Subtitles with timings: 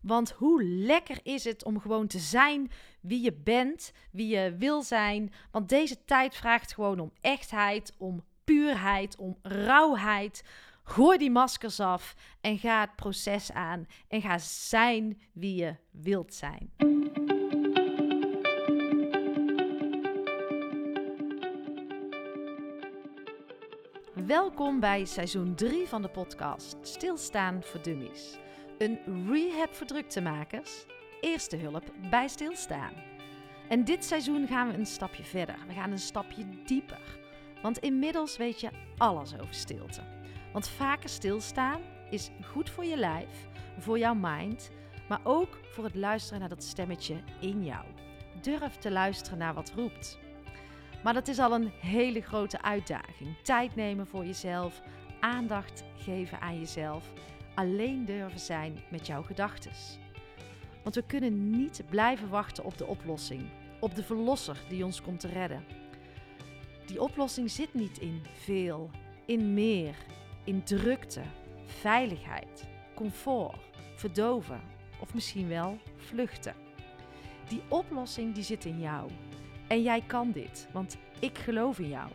[0.00, 4.82] Want hoe lekker is het om gewoon te zijn wie je bent, wie je wil
[4.82, 5.32] zijn.
[5.50, 10.44] Want deze tijd vraagt gewoon om echtheid, om puurheid, om rauwheid.
[10.82, 13.86] Gooi die maskers af en ga het proces aan.
[14.08, 16.70] En ga zijn wie je wilt zijn.
[24.26, 28.38] Welkom bij seizoen 3 van de podcast Stilstaan voor Dummies.
[28.78, 28.98] Een
[29.30, 30.86] rehab voor druktemakers.
[31.20, 32.92] Eerste hulp bij stilstaan.
[33.68, 35.54] En dit seizoen gaan we een stapje verder.
[35.66, 37.18] We gaan een stapje dieper.
[37.62, 40.02] Want inmiddels weet je alles over stilte.
[40.52, 44.70] Want vaker stilstaan is goed voor je lijf, voor jouw mind,
[45.08, 47.84] maar ook voor het luisteren naar dat stemmetje in jou.
[48.40, 50.18] Durf te luisteren naar wat roept.
[51.02, 53.36] Maar dat is al een hele grote uitdaging.
[53.42, 54.80] Tijd nemen voor jezelf,
[55.20, 57.12] aandacht geven aan jezelf,
[57.58, 59.72] alleen durven zijn met jouw gedachten.
[60.82, 63.42] Want we kunnen niet blijven wachten op de oplossing,
[63.80, 65.64] op de verlosser die ons komt te redden.
[66.86, 68.90] Die oplossing zit niet in veel,
[69.26, 69.96] in meer,
[70.44, 71.22] in drukte,
[71.64, 73.58] veiligheid, comfort,
[73.94, 74.60] verdoven
[75.00, 76.54] of misschien wel vluchten.
[77.48, 79.10] Die oplossing die zit in jou.
[79.68, 82.10] En jij kan dit, want ik geloof in jou.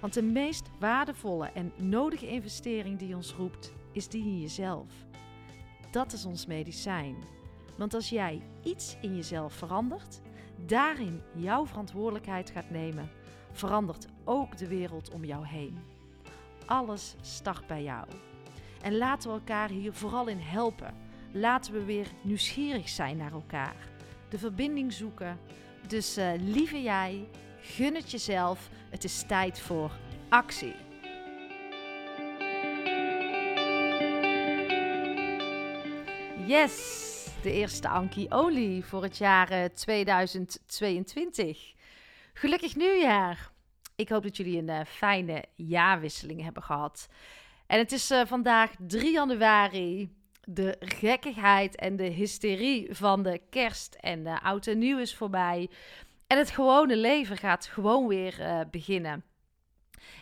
[0.00, 4.86] Want de meest waardevolle en nodige investering die ons roept, is die in jezelf.
[5.90, 7.16] Dat is ons medicijn.
[7.76, 10.20] Want als jij iets in jezelf verandert,
[10.66, 13.10] daarin jouw verantwoordelijkheid gaat nemen,
[13.52, 15.78] verandert ook de wereld om jou heen.
[16.66, 18.06] Alles start bij jou.
[18.82, 20.94] En laten we elkaar hier vooral in helpen.
[21.32, 23.76] Laten we weer nieuwsgierig zijn naar elkaar.
[24.28, 25.38] De verbinding zoeken.
[25.88, 27.28] Dus uh, lieve jij,
[27.60, 28.70] gun het jezelf.
[28.90, 29.90] Het is tijd voor
[30.28, 30.85] actie.
[36.46, 41.74] Yes, de eerste Anki Olie voor het jaar 2022.
[42.32, 43.50] Gelukkig nieuwjaar!
[43.96, 47.08] Ik hoop dat jullie een uh, fijne jaarwisseling hebben gehad.
[47.66, 50.14] En het is uh, vandaag 3 januari.
[50.44, 55.70] De gekkigheid en de hysterie van de kerst en de oud en nieuw is voorbij.
[56.26, 59.24] En het gewone leven gaat gewoon weer beginnen.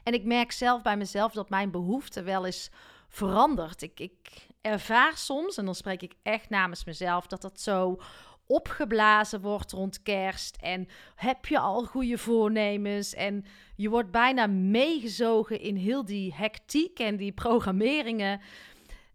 [0.03, 2.70] En ik merk zelf bij mezelf dat mijn behoefte wel eens
[3.09, 3.82] verandert.
[3.82, 8.00] Ik, ik ervaar soms, en dan spreek ik echt namens mezelf, dat dat zo
[8.47, 10.56] opgeblazen wordt rond kerst.
[10.56, 13.14] En heb je al goede voornemens?
[13.14, 13.44] En
[13.76, 18.41] je wordt bijna meegezogen in heel die hectiek en die programmeringen.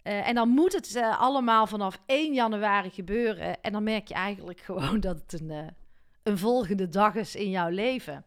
[0.04, 3.62] Uh, en dan moet het uh, allemaal vanaf 1 januari gebeuren.
[3.62, 5.68] En dan merk je eigenlijk gewoon dat het een, uh,
[6.24, 8.26] een volgende dag is in jouw leven.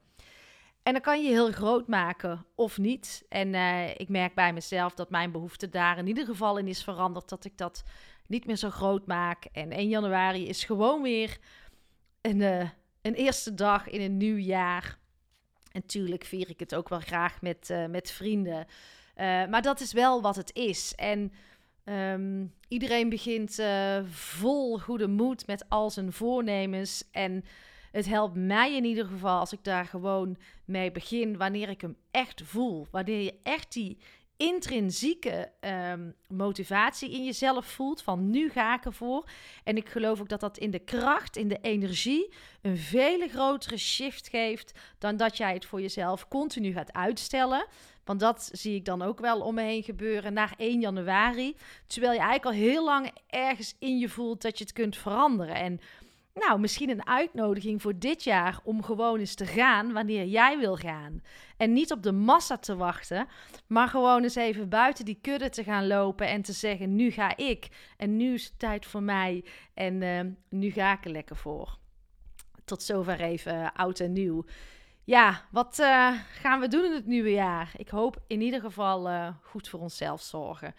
[0.82, 3.25] En dan kan je heel groot maken of niet.
[3.28, 3.54] En
[3.97, 7.28] ik merk bij mezelf dat mijn behoefte daar in ieder geval in is veranderd.
[7.28, 7.82] Dat ik dat
[8.26, 9.44] niet meer zo groot maak.
[9.53, 11.38] En 1 januari is gewoon weer
[12.20, 12.69] een, uh,
[13.03, 14.98] een eerste dag in een nieuw jaar.
[15.72, 18.66] En natuurlijk vier ik het ook wel graag met, uh, met vrienden.
[19.50, 20.94] Maar dat is wel wat het is.
[20.94, 21.32] En
[21.84, 23.62] um, iedereen begint
[24.10, 27.04] vol goede moed met al zijn voornemens.
[27.10, 27.44] En
[27.92, 31.36] het helpt mij in ieder geval als ik daar gewoon mee begin.
[31.36, 32.86] Wanneer ik hem echt voel.
[32.91, 33.98] Wanneer je echt die
[34.36, 35.53] intrinsieke
[35.92, 39.28] um, motivatie in jezelf voelt van nu ga ik ervoor.
[39.64, 42.32] En ik geloof ook dat dat in de kracht, in de energie
[42.62, 47.66] een vele grotere shift geeft dan dat jij het voor jezelf continu gaat uitstellen.
[48.04, 51.56] Want dat zie ik dan ook wel om me heen gebeuren na 1 januari.
[51.86, 55.54] Terwijl je eigenlijk al heel lang ergens in je voelt dat je het kunt veranderen.
[55.54, 55.81] En
[56.34, 60.76] nou, misschien een uitnodiging voor dit jaar om gewoon eens te gaan wanneer jij wil
[60.76, 61.22] gaan.
[61.56, 63.28] En niet op de massa te wachten,
[63.66, 67.37] maar gewoon eens even buiten die kudde te gaan lopen en te zeggen: nu ga
[67.37, 69.44] ik en nu is het tijd voor mij
[69.75, 71.78] en uh, nu ga ik er lekker voor.
[72.64, 74.44] Tot zover even uh, oud en nieuw.
[75.04, 77.72] Ja, wat uh, gaan we doen in het nieuwe jaar?
[77.76, 80.75] Ik hoop in ieder geval goed voor onszelf zorgen.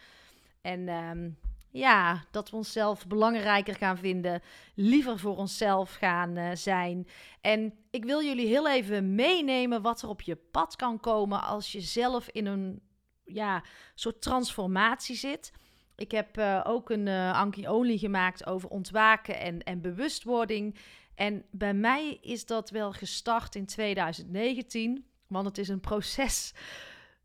[0.61, 1.29] En ehm,
[1.73, 4.41] ja, dat we onszelf belangrijker gaan vinden,
[4.75, 7.07] liever voor onszelf gaan uh, zijn.
[7.41, 11.71] En ik wil jullie heel even meenemen wat er op je pad kan komen als
[11.71, 12.81] je zelf in een
[13.23, 13.63] ja,
[13.95, 15.51] soort transformatie zit.
[15.95, 20.77] Ik heb uh, ook een uh, Anki Only gemaakt over ontwaken en, en bewustwording.
[21.15, 26.53] En bij mij is dat wel gestart in 2019, want het is een proces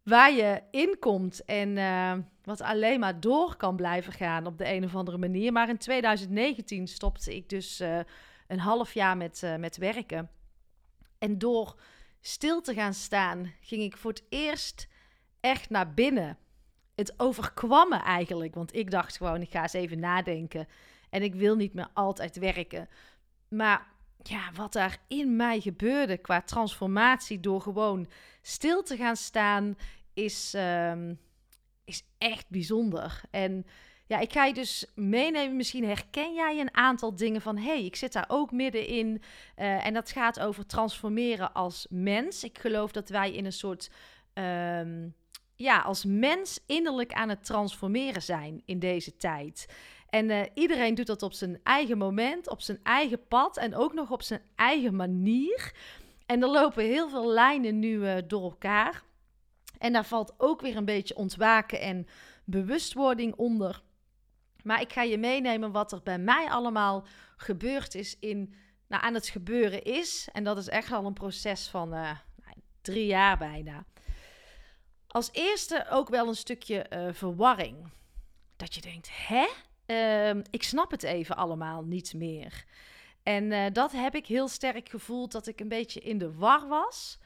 [0.08, 2.12] waar je in komt en uh,
[2.44, 5.52] wat alleen maar door kan blijven gaan op de een of andere manier.
[5.52, 7.98] Maar in 2019 stopte ik dus uh,
[8.46, 10.30] een half jaar met, uh, met werken.
[11.18, 11.80] En door
[12.20, 14.88] stil te gaan staan, ging ik voor het eerst
[15.40, 16.38] echt naar binnen.
[16.94, 20.68] Het overkwam me eigenlijk, want ik dacht gewoon, ik ga eens even nadenken.
[21.10, 22.88] En ik wil niet meer altijd werken.
[23.48, 23.86] Maar
[24.22, 28.06] ja, wat daar in mij gebeurde qua transformatie door gewoon
[28.42, 29.76] stil te gaan staan,
[30.18, 31.14] is, ehm,
[31.84, 33.20] is echt bijzonder.
[33.30, 33.66] En
[34.06, 35.56] ja, ik ga je dus meenemen.
[35.56, 39.22] Misschien herken jij een aantal dingen van: hey, ik zit daar ook middenin.
[39.56, 42.44] Uh, en dat gaat over transformeren als mens.
[42.44, 43.90] Ik geloof dat wij in een soort.
[44.34, 45.14] Um,
[45.54, 49.66] ja, als mens innerlijk aan het transformeren zijn in deze tijd.
[50.08, 53.94] En uh, iedereen doet dat op zijn eigen moment, op zijn eigen pad en ook
[53.94, 55.72] nog op zijn eigen manier.
[56.26, 59.02] En er lopen heel veel lijnen nu uh, door elkaar.
[59.78, 62.06] En daar valt ook weer een beetje ontwaken en
[62.44, 63.82] bewustwording onder.
[64.62, 68.54] Maar ik ga je meenemen wat er bij mij allemaal gebeurd is in,
[68.86, 70.28] nou, aan het gebeuren is.
[70.32, 72.10] En dat is echt al een proces van uh,
[72.80, 73.84] drie jaar bijna.
[75.06, 77.90] Als eerste ook wel een stukje uh, verwarring.
[78.56, 79.46] Dat je denkt, hè?
[79.86, 82.64] Uh, ik snap het even allemaal niet meer.
[83.22, 86.68] En uh, dat heb ik heel sterk gevoeld, dat ik een beetje in de war
[86.68, 87.18] was.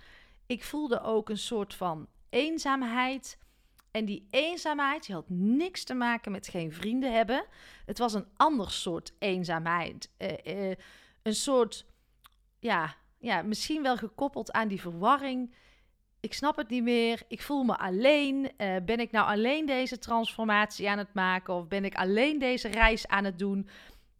[0.46, 3.38] Ik voelde ook een soort van eenzaamheid.
[3.90, 7.44] En die eenzaamheid die had niks te maken met geen vrienden hebben.
[7.86, 10.10] Het was een ander soort eenzaamheid.
[10.18, 10.74] Uh, uh,
[11.22, 11.86] een soort,
[12.58, 15.54] ja, ja, misschien wel gekoppeld aan die verwarring.
[16.20, 17.22] Ik snap het niet meer.
[17.28, 18.44] Ik voel me alleen.
[18.44, 21.54] Uh, ben ik nou alleen deze transformatie aan het maken?
[21.54, 23.68] Of ben ik alleen deze reis aan het doen?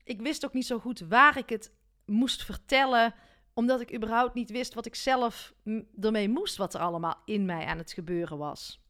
[0.04, 1.72] Ik wist ook niet zo goed waar ik het
[2.04, 3.14] moest vertellen
[3.54, 5.52] omdat ik überhaupt niet wist wat ik zelf
[6.00, 8.80] ermee moest, wat er allemaal in mij aan het gebeuren was.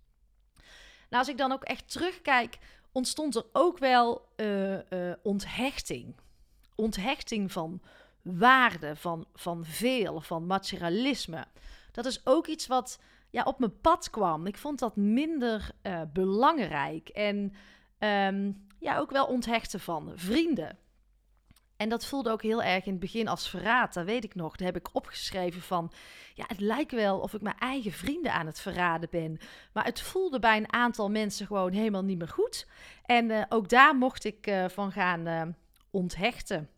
[1.08, 2.58] Nou, als ik dan ook echt terugkijk,
[2.92, 4.80] ontstond er ook wel uh, uh,
[5.22, 6.14] onthechting.
[6.74, 7.82] Onthechting van
[8.22, 11.46] waarde, van, van veel, van materialisme.
[11.92, 12.98] Dat is ook iets wat
[13.30, 14.46] ja, op mijn pad kwam.
[14.46, 17.08] Ik vond dat minder uh, belangrijk.
[17.08, 17.52] En
[17.98, 20.78] um, ja, ook wel onthechten van vrienden.
[21.82, 23.94] En dat voelde ook heel erg in het begin als verraad.
[23.94, 24.56] Dat weet ik nog.
[24.56, 25.92] Daar heb ik opgeschreven van...
[26.34, 29.38] Ja, het lijkt wel of ik mijn eigen vrienden aan het verraden ben.
[29.72, 32.66] Maar het voelde bij een aantal mensen gewoon helemaal niet meer goed.
[33.06, 35.42] En uh, ook daar mocht ik uh, van gaan uh,
[35.90, 36.68] onthechten.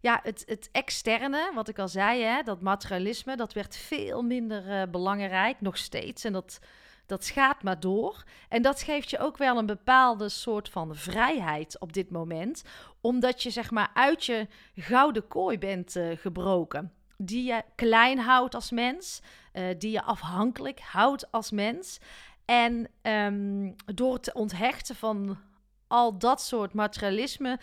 [0.00, 4.90] Ja, het, het externe, wat ik al zei, hè, dat materialisme, dat werd veel minder
[4.90, 6.24] belangrijk, nog steeds.
[6.24, 6.58] En dat
[7.06, 8.24] dat gaat maar door.
[8.48, 12.64] En dat geeft je ook wel een bepaalde soort van vrijheid op dit moment.
[13.00, 16.92] Omdat je zeg maar uit je gouden kooi bent uh, gebroken.
[17.16, 19.20] Die je klein houdt als mens.
[19.52, 21.98] Uh, die je afhankelijk houdt als mens.
[22.44, 25.38] En um, door te onthechten van
[25.86, 27.58] al dat soort materialisme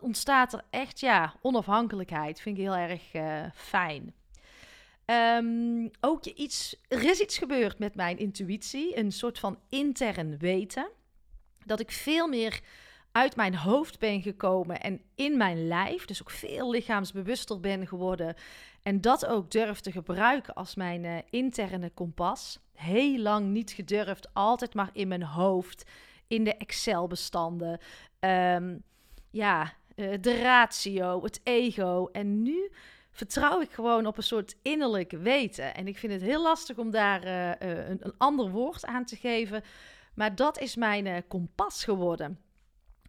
[0.00, 2.40] ontstaat er echt ja, onafhankelijkheid.
[2.40, 4.14] Vind ik heel erg uh, fijn.
[5.06, 10.88] Um, ook iets, er is iets gebeurd met mijn intuïtie, een soort van intern weten.
[11.64, 12.60] Dat ik veel meer
[13.12, 18.34] uit mijn hoofd ben gekomen en in mijn lijf, dus ook veel lichaamsbewuster ben geworden.
[18.82, 22.58] En dat ook durf te gebruiken als mijn uh, interne kompas.
[22.72, 25.90] Heel lang niet gedurfd, altijd maar in mijn hoofd,
[26.26, 27.80] in de Excel-bestanden.
[28.20, 28.82] Um,
[29.30, 32.08] ja, uh, de ratio, het ego.
[32.12, 32.70] En nu
[33.14, 35.74] vertrouw ik gewoon op een soort innerlijk weten.
[35.74, 39.04] En ik vind het heel lastig om daar uh, uh, een, een, ander woord aan
[39.04, 39.62] te geven.
[40.14, 42.38] Maar dat is mijn uh, kompas geworden.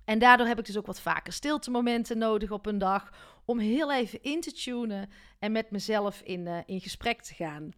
[0.05, 3.09] En daardoor heb ik dus ook wat vaker stiltemomenten nodig op een dag.
[3.45, 7.71] Om heel even in te tunen en met mezelf in, in gesprek te gaan.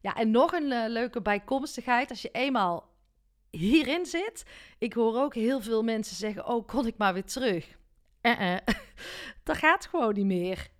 [0.00, 2.10] Ja, en nog een leuke bijkomstigheid.
[2.10, 2.90] Als je eenmaal
[3.50, 4.44] hierin zit.
[4.78, 7.78] Ik hoor ook heel veel mensen zeggen: Oh, kon ik maar weer terug.
[8.22, 8.56] Uh -uh.
[9.44, 10.70] dat gaat gewoon niet meer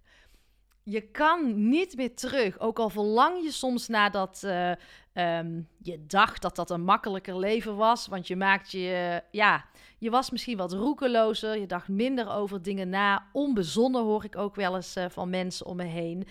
[0.83, 2.59] je kan niet meer terug.
[2.59, 4.71] Ook al verlang je soms nadat uh,
[5.15, 8.07] um, je dacht dat dat een makkelijker leven was.
[8.07, 9.65] Want je maakt je, ja,
[9.99, 11.59] je was misschien wat roekelozer.
[11.59, 13.27] Je dacht minder over dingen na.
[13.33, 16.27] Onbezonnen hoor ik ook wel eens uh, van mensen om me heen.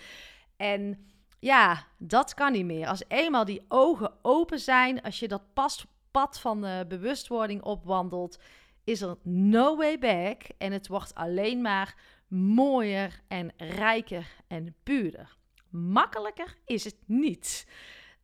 [0.56, 2.86] En ja, dat kan niet meer.
[2.86, 8.38] Als eenmaal die ogen open zijn, als je dat pas, pad van de bewustwording opwandelt,
[8.84, 10.42] is er no way back.
[10.58, 11.94] En het wordt alleen maar
[12.30, 15.36] mooier en rijker en puurder.
[15.68, 17.66] Makkelijker is het niet,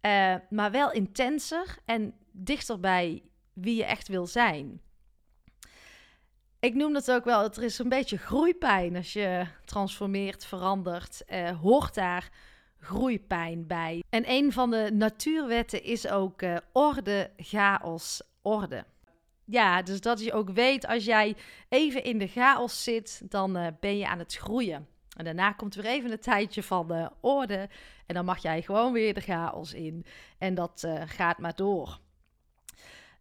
[0.02, 3.22] uh, maar wel intenser en dichter bij
[3.52, 4.80] wie je echt wil zijn.
[6.60, 11.60] Ik noem dat ook wel, er is een beetje groeipijn als je transformeert, verandert, uh,
[11.60, 12.30] hoort daar
[12.78, 14.02] groeipijn bij.
[14.10, 18.84] En een van de natuurwetten is ook uh, orde, chaos, orde
[19.46, 21.36] ja, dus dat je ook weet, als jij
[21.68, 24.88] even in de chaos zit, dan uh, ben je aan het groeien.
[25.16, 27.68] En daarna komt weer even een tijdje van de orde.
[28.06, 30.04] En dan mag jij gewoon weer de chaos in.
[30.38, 31.98] En dat uh, gaat maar door.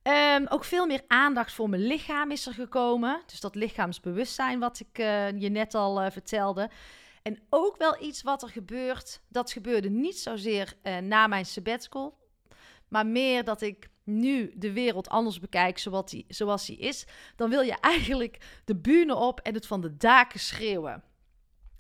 [0.01, 3.22] Ehm, ook veel meer aandacht voor mijn lichaam is er gekomen.
[3.25, 6.70] Dus dat lichaamsbewustzijn wat ik eh, je net al uh, vertelde.
[7.22, 9.22] En ook wel iets wat er gebeurt.
[9.27, 12.17] Dat gebeurde niet zozeer uh, na mijn sabbatical.
[12.88, 17.06] Maar meer dat ik nu de wereld anders bekijk zoals die, zoals is.
[17.36, 21.04] Dan wil je eigenlijk de bühne op en het van de daken schreeuwen.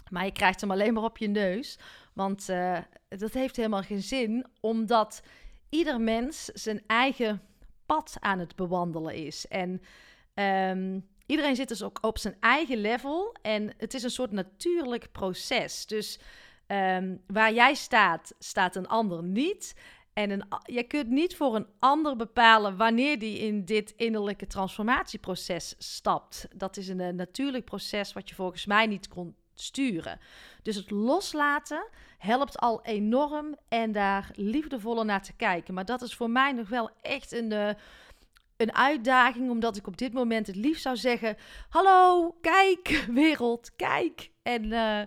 [0.09, 1.79] Maar je krijgt hem alleen maar op je neus.
[2.13, 2.45] Want
[3.09, 4.45] dat heeft helemaal geen zin.
[4.59, 5.21] Omdat
[5.69, 7.41] ieder mens zijn eigen
[7.85, 9.47] pad aan het bewandelen is.
[9.47, 9.81] En
[10.33, 13.35] ehm, iedereen zit dus ook op zijn eigen level.
[13.41, 15.85] En het is een soort natuurlijk proces.
[15.85, 16.19] Dus
[16.67, 19.75] ehm, waar jij staat, staat een ander niet.
[20.15, 26.47] En je kunt niet voor een ander bepalen wanneer die in dit innerlijke transformatieproces stapt.
[26.55, 30.19] Dat is een, een natuurlijk proces wat je volgens mij niet kon sturen.
[30.61, 35.73] Dus het loslaten helpt al enorm en daar liefdevoller naar te kijken.
[35.73, 37.69] Maar dat is voor mij nog wel echt een, uh,
[38.57, 41.37] een uitdaging, omdat ik op dit moment het liefst zou zeggen:
[41.69, 44.31] Hallo, kijk, wereld, kijk.
[44.43, 45.01] En, uh,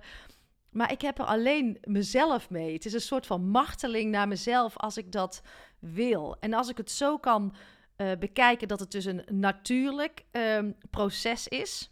[0.71, 2.73] maar ik heb er alleen mezelf mee.
[2.73, 5.43] Het is een soort van marteling naar mezelf als ik dat
[5.79, 6.37] wil.
[6.41, 7.55] En als ik het zo kan
[7.97, 11.91] uh, bekijken dat het dus een natuurlijk um, proces is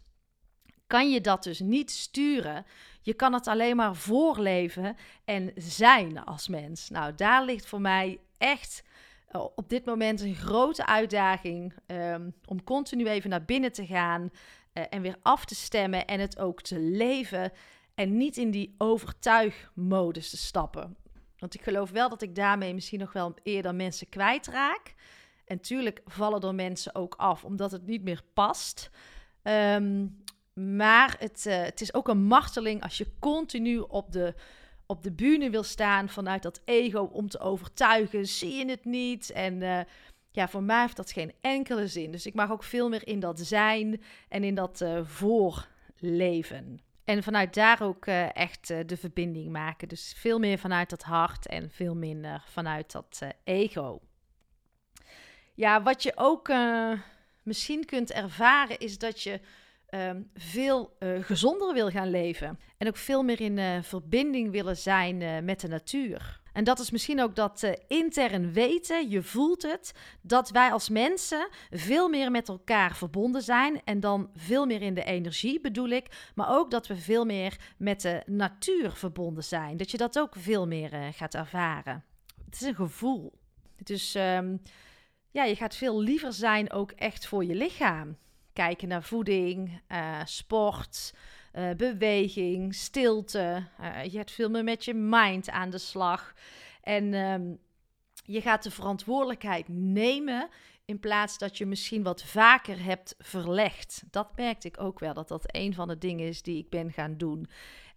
[0.87, 2.65] kan je dat dus niet sturen.
[3.01, 6.89] Je kan het alleen maar voorleven en zijn als mens.
[6.89, 8.83] Nou, daar ligt voor mij echt
[9.27, 14.21] eh, op dit moment een grote uitdaging um, om continu even naar binnen te gaan
[14.73, 17.51] uh, en weer af te stemmen en het ook te leven
[17.97, 20.97] en niet in die overtuigmodus te stappen.
[21.37, 24.93] Want ik geloof wel dat ik daarmee misschien nog wel eerder mensen kwijtraak.
[25.45, 28.89] En tuurlijk vallen er mensen ook af omdat het niet meer past.
[29.43, 30.23] Um,
[30.53, 34.33] maar het, uh, het is ook een marteling als je continu op de,
[34.85, 38.25] op de bühne wil staan vanuit dat ego om te overtuigen.
[38.25, 39.29] Zie je het niet?
[39.29, 39.79] En uh,
[40.31, 42.11] ja, voor mij heeft dat geen enkele zin.
[42.11, 46.86] Dus ik mag ook veel meer in dat zijn en in dat uh, voorleven.
[47.07, 49.87] En vanuit daar ook echt de verbinding maken.
[49.87, 54.01] Dus veel meer vanuit dat hart en veel minder vanuit dat ego.
[55.55, 56.51] Ja, wat je ook
[57.43, 59.39] misschien kunt ervaren is dat je
[59.89, 62.59] um, veel gezonder wil gaan leven.
[62.77, 66.41] En ook veel meer in verbinding willen zijn met de natuur.
[66.57, 71.47] En dat is misschien ook dat intern weten, je voelt het, dat wij als mensen
[71.69, 73.81] veel meer met elkaar verbonden zijn.
[73.83, 76.31] En dan veel meer in de energie bedoel ik.
[76.35, 79.77] Maar ook dat we veel meer met de natuur verbonden zijn.
[79.77, 82.03] Dat je dat ook veel meer gaat ervaren.
[82.45, 83.33] Het is een gevoel.
[83.83, 84.11] Dus
[85.31, 88.17] ja, je gaat veel liever zijn ook echt voor je lichaam
[88.53, 91.13] kijken naar voeding, uh, sport,
[91.57, 93.67] uh, beweging, stilte.
[93.81, 96.33] Uh, je hebt veel meer met je mind aan de slag.
[96.81, 97.59] En um,
[98.23, 100.49] je gaat de verantwoordelijkheid nemen
[100.85, 104.03] in plaats dat je misschien wat vaker hebt verlegd.
[104.11, 106.91] Dat merkte ik ook wel, dat dat een van de dingen is die ik ben
[106.91, 107.47] gaan doen.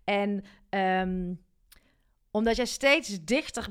[0.04, 1.44] En um,
[2.30, 3.66] omdat jij steeds dichter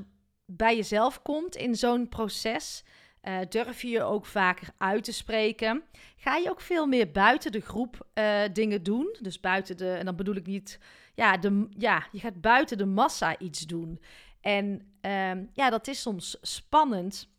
[0.46, 2.84] bij jezelf komt in zo'n proces,
[3.24, 5.84] uh, durf je je ook vaker uit te spreken?
[6.16, 9.16] Ga je ook veel meer buiten de groep uh, dingen doen?
[9.22, 10.80] Dus buiten de, en dan bedoel ik niet,
[11.16, 14.02] ja, de, ja, je gaat buiten de massa iets doen.
[14.42, 14.66] En
[15.02, 17.30] um, ja, dat is soms spannend,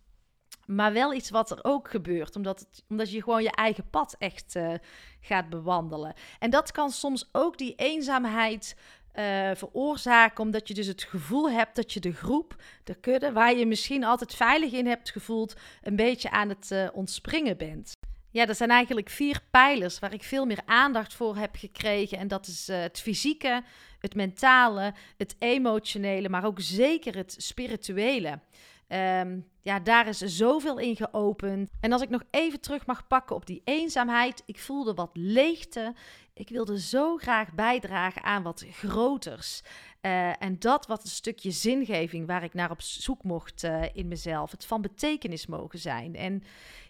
[0.67, 4.15] maar wel iets wat er ook gebeurt, omdat, het, omdat je gewoon je eigen pad
[4.19, 4.75] echt uh,
[5.21, 6.15] gaat bewandelen.
[6.39, 8.77] En dat kan soms ook die eenzaamheid
[9.21, 10.45] uh, veroorzaken.
[10.45, 14.05] Omdat je dus het gevoel hebt dat je de groep, de kudde, waar je misschien
[14.05, 17.93] altijd veilig in hebt gevoeld, een beetje aan het uh, ontspringen bent.
[18.33, 22.19] Ja, er zijn eigenlijk vier pijlers waar ik veel meer aandacht voor heb gekregen.
[22.19, 23.63] En dat is uh, het fysieke,
[23.99, 28.41] het mentale, het emotionele, maar ook zeker het spirituele.
[28.89, 31.71] Um, ja, daar is zoveel in geopend.
[31.81, 35.95] En als ik nog even terug mag pakken op die eenzaamheid, ik voelde wat leegte.
[36.41, 39.63] Ik wilde zo graag bijdragen aan wat groters.
[40.03, 44.09] Uh, en dat wat een stukje zingeving waar ik naar op zoek mocht uh, in
[44.09, 44.51] mezelf.
[44.51, 46.17] Het van betekenis mogen zijn.
[46.17, 46.43] En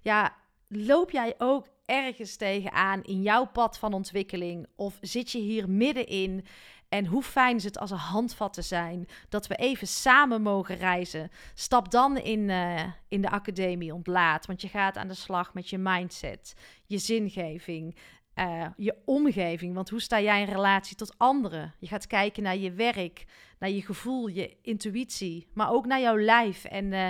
[0.03, 0.37] ja,
[0.69, 4.67] loop jij ook ergens tegenaan in jouw pad van ontwikkeling?
[4.77, 6.47] Of zit je hier middenin?
[6.89, 11.31] En hoe fijn is het als er handvatten zijn dat we even samen mogen reizen.
[11.55, 15.71] Stap dan in, uh, in de academie ontlaat, want je gaat aan de slag met
[15.71, 16.55] je mindset,
[16.87, 17.97] je zingeving,
[18.35, 19.75] uh, je omgeving.
[19.75, 21.75] Want hoe sta jij in relatie tot anderen?
[21.79, 23.25] Je gaat kijken naar je werk,
[23.59, 27.07] naar je gevoel, je intuïtie, maar ook naar jouw lijf en, uh,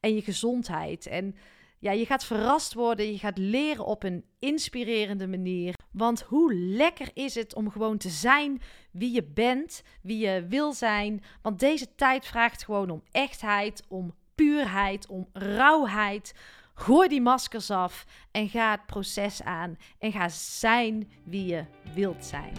[0.00, 1.06] en je gezondheid.
[1.06, 1.34] En
[1.78, 5.74] ja, je gaat verrast worden, je gaat leren op een inspirerende manier.
[5.92, 10.72] Want hoe lekker is het om gewoon te zijn wie je bent, wie je wil
[10.72, 11.22] zijn.
[11.42, 16.34] Want deze tijd vraagt gewoon om echtheid, om puurheid, om rauwheid,
[16.74, 19.76] Gooi die maskers af en ga het proces aan.
[19.98, 21.64] En ga zijn wie je
[21.94, 22.52] wilt zijn.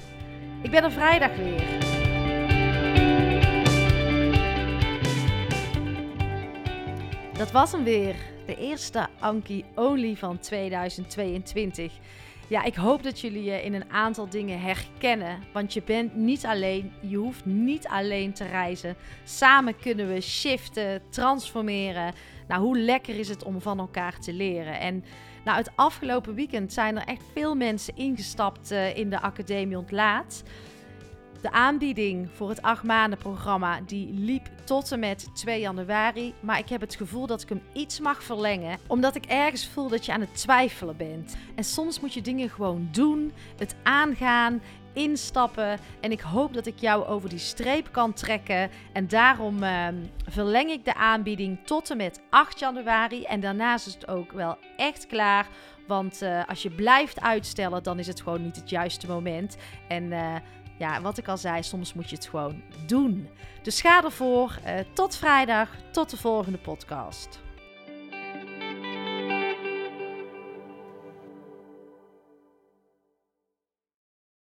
[0.61, 1.93] Ik ben er vrijdag weer.
[7.37, 8.15] Dat was hem weer.
[8.45, 11.93] De eerste Anki Only van 2022.
[12.47, 15.43] Ja, ik hoop dat jullie je in een aantal dingen herkennen.
[15.53, 18.95] Want je bent niet alleen, je hoeft niet alleen te reizen.
[19.23, 22.13] Samen kunnen we shiften, transformeren.
[22.47, 24.79] Nou, hoe lekker is het om van elkaar te leren?
[24.79, 25.03] En
[25.45, 30.43] nou, het afgelopen weekend zijn er echt veel mensen ingestapt uh, in de Academie Ontlaat.
[31.45, 36.33] De aanbieding voor het acht maanden programma die liep tot en met 2 januari.
[36.39, 38.77] Maar ik heb het gevoel dat ik hem iets mag verlengen.
[38.87, 41.35] Omdat ik ergens voel dat je aan het twijfelen bent.
[41.55, 44.61] En soms moet je dingen gewoon doen, het aangaan,
[44.93, 45.79] instappen.
[45.99, 48.69] En ik hoop dat ik jou over die streep kan trekken.
[48.93, 49.87] En daarom uh,
[50.27, 53.23] verleng ik de aanbieding tot en met 8 januari.
[53.23, 55.47] En daarnaast is het ook wel echt klaar.
[55.87, 59.57] Want uh, als je blijft uitstellen, dan is het gewoon niet het juiste moment.
[59.87, 60.35] En uh,
[60.77, 63.29] ja, wat ik al zei, soms moet je het gewoon doen.
[63.61, 64.59] Dus ga ervoor.
[64.65, 67.43] Uh, tot vrijdag, tot de volgende podcast.